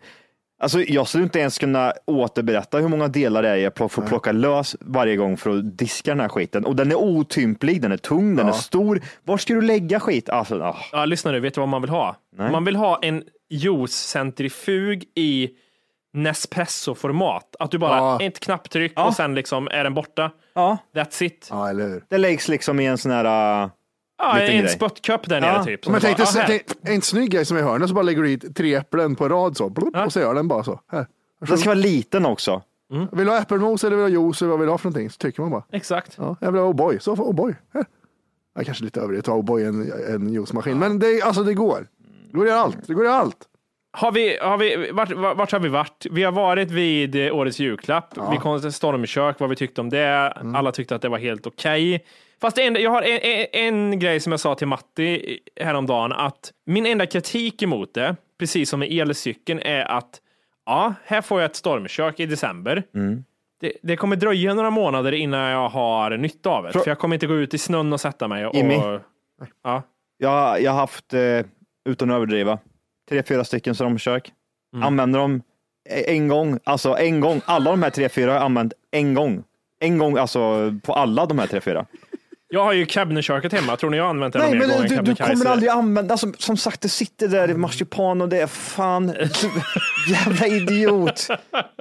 [0.62, 4.32] Alltså jag skulle inte ens kunna återberätta hur många delar det är jag får plocka
[4.32, 6.64] lös varje gång för att diska den här skiten.
[6.64, 9.00] Och den är otymplig, den är tung, den är stor.
[9.24, 10.28] Var ska du lägga skit?
[10.28, 10.76] Alltså, ah.
[10.92, 12.16] Ja, lyssna nu, vet du vad man vill ha?
[12.36, 12.50] Nej.
[12.52, 15.50] Man vill ha en juicecentrifug i
[16.14, 17.56] Nespresso-format.
[17.58, 18.20] Att du bara, Ja.
[18.22, 19.04] ett knapptryck Ja.
[19.06, 20.30] och sen liksom är den borta.
[20.54, 21.46] Ja, That's it.
[21.50, 22.04] Ja, eller hur?
[22.08, 23.70] det läggs liksom i en sån här...
[24.24, 24.68] Ja, Liten en grej.
[24.72, 25.52] spottcup där Ja.
[25.52, 25.86] nere typ.
[25.88, 28.02] Men Så tänk bara, ja, tänk- en snygg grej som är i hörnet så bara
[28.02, 29.68] lägger du i tre äpplen på rad så.
[29.68, 30.04] Blup, Ja.
[30.04, 30.80] Och så gör den bara så.
[30.92, 31.06] Här.
[31.48, 32.62] den ska vara liten också.
[33.12, 34.86] Vill du ha äppelmos eller vill du ha juice eller vad vill du ha för
[34.88, 35.10] någonting?
[35.10, 35.64] Så tycker man bara.
[35.72, 36.14] Exakt.
[36.18, 36.98] Ja, jag vill ha O'boy.
[36.98, 37.54] Så får O'boy.
[38.54, 40.78] Jag kanske lite överdrivet att ha O'boy en, en juicemaskin.
[40.78, 41.86] Men det, alltså det går.
[42.30, 42.78] Det går i allt.
[42.86, 43.36] Det går i allt.
[43.92, 46.06] Har vi, har vi, vart, vart har vi varit?
[46.10, 48.14] Vi har varit vid eh, årets julklapp.
[48.30, 50.32] Vi kom till stormkök, vad vi tyckte om det.
[50.54, 52.04] Alla tyckte att det var helt okej.
[52.42, 56.52] Fast en, jag har en, en, en grej som jag sa till Matti häromdagen, att
[56.66, 60.20] min enda kritik emot det, precis som med elcykeln, är att
[60.66, 62.82] ja, här får jag ett stormkök i december.
[63.60, 66.98] Det, det kommer dröja några månader innan jag har nytta av det, Frå- för jag
[66.98, 68.46] kommer inte gå ut i snön och sätta mig.
[68.46, 68.74] Och, Jimmy?
[69.62, 69.82] ja.
[70.18, 71.20] Jag, jag har haft, eh,
[71.84, 72.58] utan att överdriva,
[73.08, 74.32] tre, fyra stycken stormkök.
[74.74, 74.86] Mm.
[74.86, 75.42] Använder dem
[76.06, 77.40] en gång, alltså en gång.
[77.44, 79.44] Alla de här tre, fyra har jag använt en gång.
[79.78, 81.86] En gång, alltså på alla de här tre, fyra.
[82.54, 85.14] Jag har ju Kebneköket hemma, tror ni jag har använt det Nej, men du, du
[85.14, 89.06] kommer aldrig använda, alltså, som sagt, det sitter där i marsipan och det är fan,
[89.06, 89.50] du,
[90.12, 91.28] jävla idiot.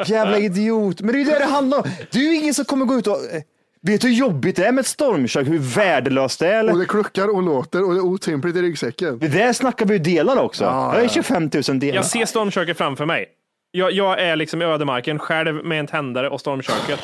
[0.06, 1.02] Jävla idiot.
[1.02, 1.84] Men det är ju det det handlar om.
[2.12, 3.42] Det är ju ingen som kommer gå ut och, eh,
[3.82, 6.60] vet du hur jobbigt det är med ett stormkök, hur värdelöst det är?
[6.60, 6.74] Eller?
[6.74, 9.20] Och det kluckar och låter och det är otympligt i ryggsäcken.
[9.20, 10.64] Det där snackar vi ju delar också.
[10.64, 11.10] Ja, det är ja.
[11.10, 11.96] 25 000 delar.
[11.96, 13.26] Jag ser stormköket framför mig.
[13.72, 17.00] Jag, jag är liksom i ödemarken själv med en tändare och stormköket.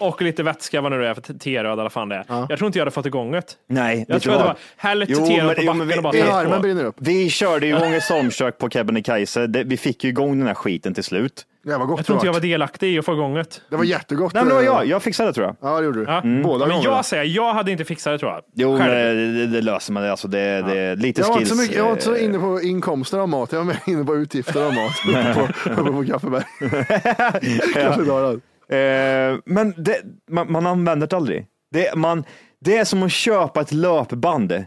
[0.00, 2.24] Och lite vätska, vad nu det är för teröd eller fan det är.
[2.48, 3.42] Jag tror inte jag hade fått igång det.
[3.68, 6.44] Nej, Jag tror det häll lite Jo, teröd men- på jo, men backen och bara
[6.44, 6.58] vi- på.
[6.60, 6.96] brinner upp.
[7.30, 9.46] Körde ju igång ett stormkök på Kebnekaise.
[9.46, 11.46] Det- Vi fick ju igång den här skiten till slut.
[11.64, 12.46] Det var gott Jag tror inte det jag var var.
[12.48, 13.60] delaktig i att få igång det.
[13.70, 14.34] Det var jättegott.
[14.34, 14.86] Nej, men det var eh, jag.
[14.86, 15.56] Jag fixade det tror jag.
[15.60, 16.04] Ja, det gjorde du.
[16.04, 16.20] Ja.
[16.44, 16.96] Båda Men gångerna.
[16.96, 18.40] jag säger, jag hade inte fixat det tror jag.
[18.54, 18.92] Jo, Själv.
[18.92, 20.04] men det, det löser man.
[20.10, 21.48] Alltså, det, det är lite Jag var, inte skills.
[21.50, 24.04] så mycket, jag var inte så inne på inkomster av mat, jag var mer inne
[24.04, 24.92] på utgifter av mat.
[25.08, 26.44] Uppe på, uppe på Kaffeberg.
[27.74, 28.40] Kaffedalarna.
[28.70, 31.46] Eh, men det, man, man använder det aldrig.
[31.70, 32.24] Det, man,
[32.60, 34.64] det är som att köpa ett löpband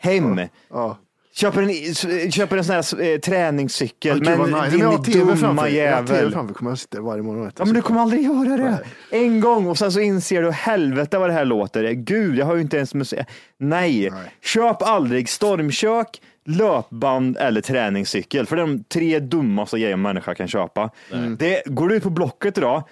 [0.00, 0.40] hem.
[0.70, 0.98] Ja.
[1.34, 4.24] Köper en, köper en sån här eh, träningscykel.
[4.24, 5.68] Vad men din Men dumma framför.
[5.68, 6.32] Jag har TV jävel.
[6.32, 7.52] framför kommer jag sitta varje morgon och.
[7.58, 8.78] Ja, men du kommer aldrig göra det.
[9.10, 11.92] En gång och sen så inser du helvete vad det här låter.
[11.92, 13.20] Gud, jag har ju inte ens musik.
[13.58, 14.12] Nej.
[14.42, 18.46] köp aldrig stormkök, löpband eller träningscykel.
[18.46, 20.90] För det är de tre dummaste grejerna en människa kan köpa.
[21.38, 22.82] Det, går du ut på Blocket idag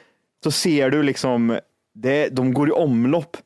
[0.45, 1.59] så ser du liksom,
[1.95, 3.37] det, de går i omlopp.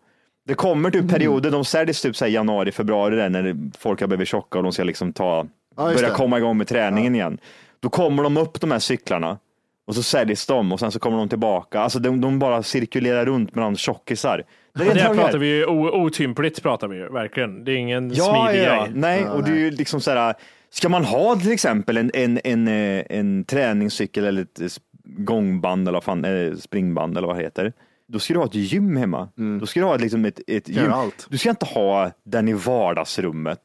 [0.46, 1.02] Det kommer Mm.
[1.02, 4.58] typ perioder, de säljs typ så här januari, februari där, när folk har blivit tjocka
[4.58, 6.14] och de ska liksom ta, Ja, börja det.
[6.14, 7.38] komma igång med träningen igen.
[7.80, 9.38] Då kommer de upp de här cyklarna
[9.86, 11.80] och så säljs de och sen så kommer de tillbaka.
[11.80, 14.42] Alltså de, de bara cirkulerar runt mellan tjockisar.
[14.74, 17.64] Det Det här pratar vi ju otympligt pratar vi ju verkligen.
[17.64, 18.90] Det är ingen Ja, smidig ja, grej.
[18.94, 20.34] nej, och det är ju liksom så här,
[20.70, 25.96] ska man ha till exempel en, en, en, eh, en träningscykel eller ett gångband eller
[25.96, 27.72] vad fan, eh, springband eller vad det heter.
[28.08, 29.28] Då ska du ha ett gym hemma.
[29.60, 30.92] Då ska du ha liksom ett, ett gym.
[30.92, 31.26] Allt.
[31.30, 33.60] Du ska inte ha den i vardagsrummet.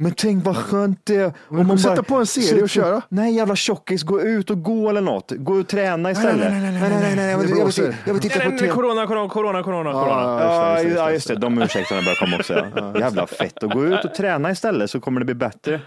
[0.00, 1.32] Men tänk vad skönt det är.
[1.50, 3.02] Du får sätta på en serie och köra.
[3.08, 5.32] Nej jävla tjockis, gå ut och gå eller något.
[5.36, 6.52] Gå och träna istället.
[6.52, 7.94] nej, nej, nej, nej, nej, jag vill- det jag vill- blåser.
[8.06, 8.68] jag vill titta på TV.
[8.68, 10.40] corona, corona, corona, corona, corona.
[10.42, 11.34] Ja, ja, just det.
[11.34, 12.66] De ursäkterna börjar komma också.
[12.76, 12.98] Ja.
[13.00, 13.62] Jävla fett.
[13.62, 15.80] Och gå ut och träna istället så kommer det bli bättre.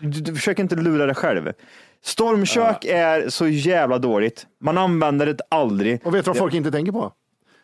[0.00, 1.52] Du, du försök inte lura dig själv.
[2.02, 4.46] Stormkök är så jävla dåligt.
[4.60, 6.06] Man använder det aldrig.
[6.06, 7.12] Och vet du vad folk inte tänker på?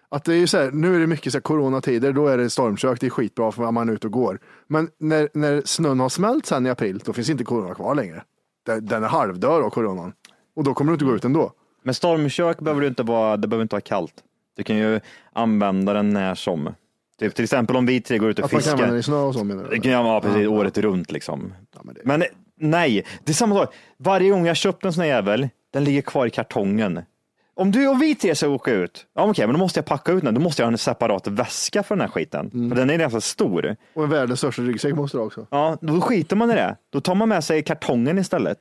[0.09, 2.51] Att det är så här, nu är det mycket så här coronatider, då är det
[2.51, 4.39] stormkök, det är skitbra för man är ute och går.
[4.67, 8.23] Men när, när snön har smält sen i april, då finns inte corona kvar längre.
[8.67, 10.13] Den den är halvdör av coronan.
[10.57, 11.53] Och då kommer du inte gå ut ändå.
[11.83, 14.15] Men stormkök behöver du inte vara, det behöver inte vara kallt.
[14.57, 15.01] Du kan ju
[15.33, 16.75] använda den när som.
[17.19, 18.99] Typ, till exempel om vi tre går ut och Att man kan använda fiskar.
[18.99, 19.91] i snö och så menar Det du?
[19.95, 21.55] vara precis Ja, året runt liksom.
[21.83, 22.25] men det- Men
[22.61, 23.75] nej, det är samma sak.
[23.97, 27.01] Varje gång jag köpt en sån här jävel, den ligger kvar i kartongen.
[27.57, 30.13] Om du och vi tre ska åka ut, ja okej, men då måste jag packa
[30.13, 30.35] ut den.
[30.35, 32.51] Då måste jag ha en separat väska för den här skiten.
[32.55, 32.71] Mm.
[32.71, 33.77] För den är ganska stor.
[33.95, 35.47] Och en världens största ryggsäck måste du ha också.
[35.51, 36.77] Ja, då skiter man i det.
[36.93, 38.59] Då tar man med sig kartongen istället.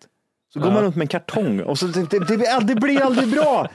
[0.54, 3.28] Så går man runt med en kartong och så det, det, det, det blir aldrig
[3.32, 3.68] bra.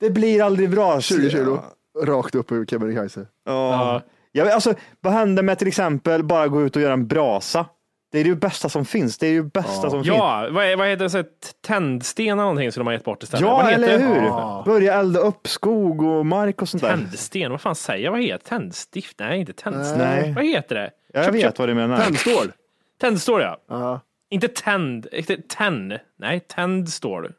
[0.00, 1.00] Det blir aldrig bra.
[1.00, 1.62] 20 kilo,
[2.04, 3.26] rakt upp ur Kebnekaise.
[3.46, 3.52] Ja.
[3.70, 4.02] Ja,
[4.38, 7.66] alltså, vad händer med till exempel bara gå ut och göra en brasa?
[8.12, 9.18] Det är det bästa som finns.
[9.18, 10.06] Det är ju bästa som finns.
[10.06, 11.24] Ja, vad, heter det?
[11.66, 13.46] Tändsten eller någonting som de har gett bort istället.
[13.46, 14.04] Ja, vad heter eller det?
[14.04, 14.64] hur?
[14.64, 16.90] Börja elda upp skog och mark och sånt där.
[16.90, 18.12] Tändsten, vad fan säger jag?
[18.12, 19.18] Vad heter Tändstift?
[19.18, 19.98] Nej, inte tändsten.
[19.98, 20.32] Nej.
[20.32, 20.90] Vad heter det?
[21.12, 21.98] Jag Köp- vet köp- vad du menar.
[21.98, 22.52] Tändstål.
[23.00, 23.60] Tändstål ja.
[23.68, 24.00] Ja.
[24.30, 25.98] Inte tänd, inte tenn.
[26.18, 27.32] Nej, tändstål.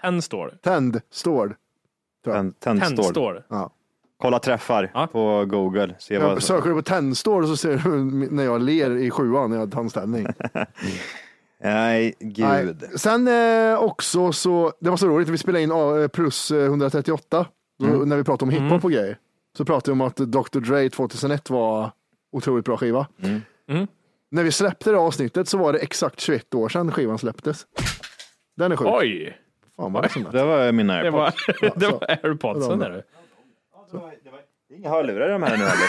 [0.00, 0.50] Tändstål.
[0.62, 1.54] Tändstål.
[2.24, 2.96] Tänd, tändstål.
[2.96, 3.42] Tändstål.
[3.48, 3.70] Ja.
[4.24, 5.06] Kolla träffar Ja.
[5.06, 5.94] på Google.
[5.98, 6.42] Se Jag vad...
[6.42, 9.66] söker du på tändstål och så ser du när jag ler i sjuan när jag
[9.66, 10.26] har tandställning.
[10.52, 10.64] Nej,
[11.62, 12.14] Nej.
[12.20, 12.84] gud.
[12.96, 17.46] Sen eh, också så, det var så roligt, vi spelade in eh, plus eh, 138
[17.78, 18.08] då, Mm.
[18.08, 19.18] när vi pratade om hiphop och grejer.
[19.56, 21.90] Så pratade vi om att Dr Dre 2001 var
[22.32, 23.06] otroligt bra skiva.
[23.22, 23.40] Mm.
[23.70, 23.86] Mm.
[24.30, 27.66] När vi släppte det avsnittet så var det exakt 21 år sedan skivan släpptes.
[28.56, 28.88] Den är sjuk.
[28.90, 29.38] Oj,
[29.76, 31.74] Fan vad det som Det var mina det var, airpods.
[31.76, 33.02] det var airpodsen där.
[34.68, 35.88] Det är inga hörlurar i de här nu heller.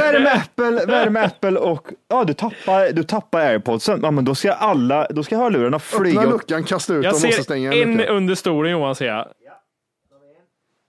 [0.00, 3.02] Vad är det med Apple, vad är det med Apple och ja, du tappar, du
[3.02, 4.00] tappar airpodsen.
[4.02, 6.20] Ja, men då ska alla, då ska hörlurarna flyga.
[6.20, 8.16] Öppna luckan, kasta ut Jag dem och så ser stänga en luckan.
[8.16, 9.28] under stolen Johan ser jag.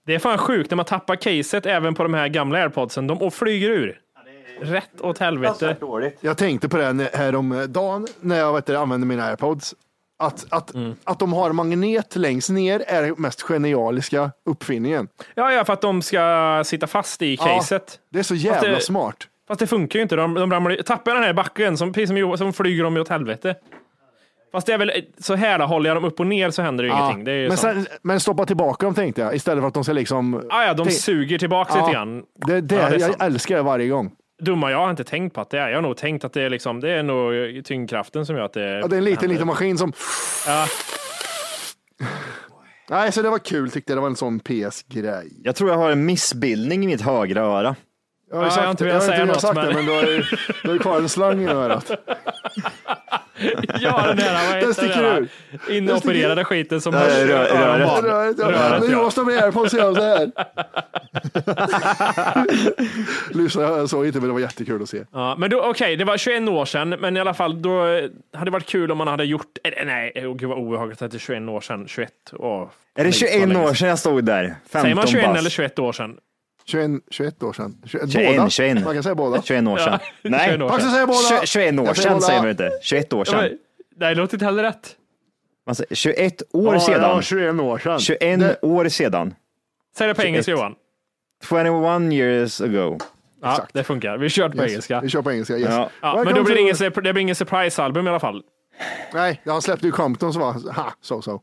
[0.05, 3.07] Det är fan sjukt när man tappar caset även på de här gamla airpodsen.
[3.07, 3.99] De och flyger ur.
[4.61, 5.75] Rätt åt helvete.
[6.21, 9.75] Jag tänkte på det när- häromdagen när jag vet, använde mina airpods.
[10.25, 10.95] Att, att, Mm.
[11.03, 15.07] att de har magnet längst ner är den mest genialiska uppfinningen.
[15.35, 17.99] Ja, ja, för att de ska sitta fast i caset.
[18.11, 19.15] Det är så jävla det- smart.
[19.47, 20.15] Fast det funkar ju inte.
[20.15, 23.09] De, de ramlar, tappar den här backen, som, precis som Johan, som flyger de åt
[23.09, 23.55] helvete.
[24.51, 26.83] Fast det är väl så här, då, håller jag dem upp och ner så händer
[26.83, 27.23] det Ja, ingenting.
[27.23, 29.93] Det är men, sen, men stoppa tillbaka dem tänkte jag, istället för att de ska
[29.93, 30.43] liksom...
[30.49, 32.23] ah, ja, de suger tillbaka Ja, lite grann.
[32.47, 33.21] Det, det, Ja, det jag sant.
[33.21, 34.11] älskar det varje gång.
[34.43, 35.69] Dumma, jag har inte tänkt på att det är.
[35.69, 38.53] Jag har nog tänkt att det är, liksom, det är nog tyngdkraften som gör att
[38.53, 39.27] det Ja, det är en liten, händer.
[39.33, 39.93] liten maskin som...
[40.47, 40.65] Ja.
[42.89, 43.97] Nej, så det var kul tyckte jag.
[43.97, 45.39] Det var en sån PS-grej.
[45.43, 47.75] Jag tror jag har en missbildning i mitt högra öra.
[48.33, 49.61] Jag har, Ja, ju jag har sagt, inte jag velat har säga något, sagt det,
[49.61, 50.23] men- men du har ju,
[50.63, 51.91] du har ju kvar en slang i örat.
[53.79, 55.27] ja, den där, vad heter Den sticker där?
[55.67, 55.71] ur.
[55.77, 58.03] Inopererade skiten som Nej, rö- röret.
[58.03, 58.51] Röret, ja.
[58.51, 58.85] Ja.
[58.91, 60.31] Johan står med airpods så gör så här.
[63.37, 65.03] Lyssna så inte, men det var jättekul att se.
[65.11, 68.03] Ja, men då, okej, det var 21 år sedan, men i alla fall, då eh,
[68.33, 71.11] hade det varit kul om man hade gjort, eh, nej, oh, gud vad obehagligt att
[71.11, 72.69] det är 21 år sedan, 21, åh.
[72.95, 74.43] Är det 21 år sedan jag stod där?
[74.71, 75.39] 15 Säger man 21 bast.
[75.39, 76.15] eller 21 år sedan?
[76.65, 77.77] 21, 21 år sedan.
[77.85, 78.49] 21, 21, båda.
[78.49, 78.83] 21.
[78.85, 79.41] Man kan säga båda.
[79.41, 79.99] 21 år sedan.
[80.21, 80.91] Ja, Nej, 21 år sedan.
[80.91, 81.19] Säger båda.
[81.19, 82.69] Tju- 21 år Jag säger sedan säger man inte.
[82.81, 83.39] 21 år Ja, sedan.
[83.41, 83.57] men,
[83.97, 84.95] nej, det låter inte heller rätt.
[85.65, 87.01] Man säger 21 år Ja, sedan.
[87.01, 87.99] Ja, 21 år sedan.
[87.99, 89.35] 21 Det- år sedan.
[89.97, 90.27] Säg det på 21.
[90.27, 90.75] engelska Johan.
[91.49, 92.97] 21 years ago.
[93.41, 93.73] Ja, Exakt.
[93.73, 94.17] det funkar.
[94.17, 94.69] Vi kör på Yes.
[94.71, 95.01] engelska.
[95.01, 95.57] Vi kör på engelska.
[95.57, 95.69] Yes.
[95.69, 95.89] Ja.
[96.01, 98.43] Ja, men då blir det, ingen, det blir ingen surprise-album i alla fall.
[99.13, 101.41] Nej, han släppte ju Compton så var ha, so so.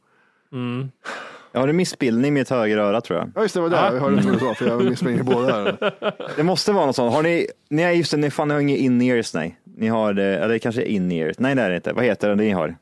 [1.53, 3.31] Jag har en missbildning i mitt högra öra tror jag.
[3.35, 3.77] Ja, just det, var det.
[3.77, 5.93] Jag hörde inte vad du sa, för jag missminner båda här.
[6.37, 7.15] Det måste vara något sånt.
[7.15, 9.59] Har ni, nej just det, ni fan ni har inga in-ears nej.
[9.77, 11.39] Ni har, det- eller kanske in-ears.
[11.39, 11.93] Nej det är det inte.
[11.93, 12.77] Vad heter det ni har?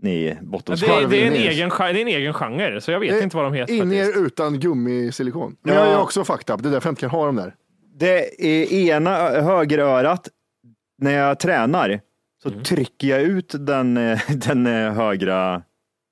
[0.00, 2.90] Ni bottom Det, är- det, är en egen, gen- det är en egen genre, så
[2.90, 4.16] jag vet inte vad de heter In faktiskt.
[4.16, 5.56] er utan gummisilikon.
[5.62, 5.80] Men Ja.
[5.84, 6.62] jag är också fucked up.
[6.62, 7.54] Det är därför jag inte kan ha dem där.
[7.96, 10.28] Det är ena högerörat,
[10.98, 12.00] när jag tränar,
[12.42, 12.62] så Mm.
[12.62, 15.62] trycker jag ut den, eh, den eh, högra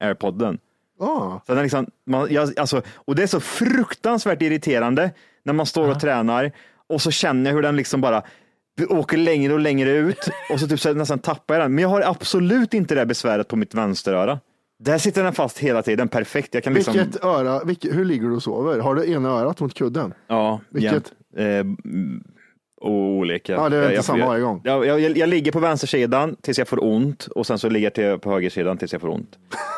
[0.04, 0.58] airpodden.
[1.00, 1.40] Ah.
[1.46, 5.10] Så den liksom, man, jag, alltså, och det är så fruktansvärt irriterande
[5.44, 6.52] när man står och tränar
[6.88, 8.22] och så känner jag hur den liksom bara
[8.88, 11.74] åker längre och längre ut och så typ så nästan tappar jag den.
[11.74, 14.40] Men jag har absolut inte det besväret på mitt vänsteröra.
[14.78, 16.54] Där sitter den fast hela tiden, perfekt.
[16.54, 18.78] Jag kan liksom, Vilket öra, vilket, hur ligger du och sover?
[18.78, 20.14] Har du ena örat mot kudden?
[20.26, 20.92] ja, vilket?
[20.92, 21.12] jämt.
[21.36, 21.92] Eh,
[22.82, 23.52] olika.
[23.52, 24.60] Ja, det är jag, inte jag, samma jag, varje gång.
[24.64, 27.86] Jag, jag, jag, jag ligger på vänstersidan tills jag får ont och sen så ligger
[27.86, 29.30] jag till, på högersidan tills jag får ont.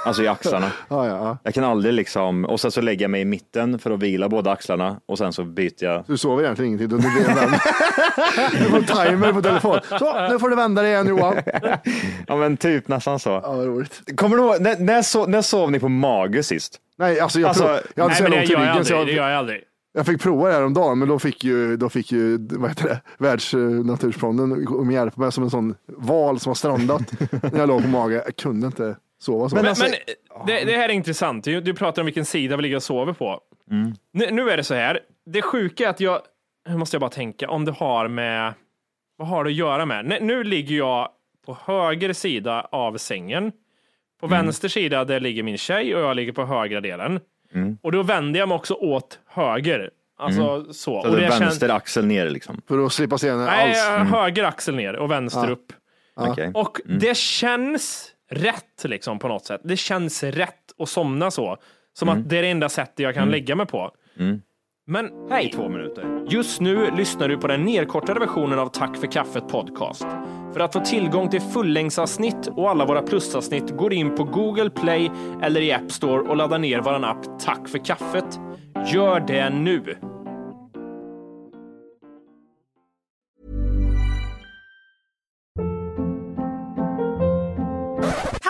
[0.07, 0.67] Alltså i axlarna.
[0.89, 1.39] Ja, ja, ja.
[1.43, 4.29] Jag kan aldrig liksom, och sen så lägger jag mig i mitten för att vila
[4.29, 6.05] båda axlarna och sen så byter jag.
[6.07, 6.89] Du sover egentligen ingenting.
[6.89, 7.19] Du, du, du,
[8.59, 9.79] du får timer på telefon.
[9.99, 11.35] Så, nu får du vända dig igen Johan.
[12.27, 13.31] Ja men typ nästan så.
[13.31, 14.17] Ja, vad roligt.
[14.17, 16.81] Kommer du ihåg, när, när, sov, när sov ni på mage sist?
[16.99, 19.07] Nej, alltså jag, Alltså, prov, jag hade Nej, så i ryggen.
[19.07, 19.61] Det gör jag aldrig.
[19.97, 22.71] Jag fick prova det här om dagen, men då fick ju, då fick ju vad
[22.71, 27.13] heter det, Världsnatursfonden om hjälp med som en sån val som har strandat
[27.53, 28.15] när jag låg på mage.
[28.15, 29.57] Jag kunde inte sova så.
[29.57, 31.45] Men, alltså- men det, det här är intressant.
[31.45, 33.41] Du, du pratar om vilken sida vi ligger och sover på.
[34.13, 35.01] Nu, nu är det så här.
[35.27, 36.21] Det sjuka är att jag,
[36.69, 38.55] nu måste jag bara tänka, om det har med,
[39.17, 40.05] vad har det att göra med?
[40.05, 41.09] Nu, nu ligger jag
[41.47, 43.53] på höger sida av sängen.
[44.21, 47.21] På vänster sida där ligger min tjej och jag ligger på högra delen.
[47.83, 49.91] Och då vänder jag mig också åt höger.
[50.19, 50.73] Alltså så.
[50.73, 52.63] Så och det vänster axel ner liksom.
[52.69, 54.11] För att slippa se henne Nej, alls.
[54.11, 55.73] höger axel ner och vänster upp.
[56.17, 56.51] Okej.
[56.55, 59.61] Och det känns rätt liksom på något sätt.
[59.65, 61.57] Det känns rätt att somna så.
[61.93, 63.91] Som att det är det enda sättet jag kan lägga mig på.
[64.87, 65.51] Men hej!
[65.55, 66.27] Två minuter.
[66.29, 70.07] Just nu lyssnar du på den nedkortade versionen av Tack för kaffet podcast.
[70.55, 75.11] För att få tillgång till fullängdsavsnitt och alla våra plusavsnitt går in på Google Play
[75.43, 78.41] eller i App Store och laddar ner vår app Tack för kaffet.
[78.93, 79.97] Gör det nu!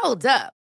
[0.03, 0.64] Hold up.